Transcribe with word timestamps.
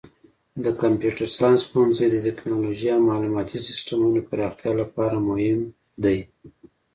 د 0.63 0.65
کمپیوټر 0.81 1.27
ساینس 1.37 1.61
پوهنځی 1.71 2.07
د 2.11 2.17
تکنالوژۍ 2.27 2.87
او 2.93 3.01
معلوماتي 3.09 3.57
سیسټمونو 3.67 4.19
پراختیا 4.29 4.71
لپاره 4.81 5.25
مهم 5.29 5.59
دی. 6.03 6.19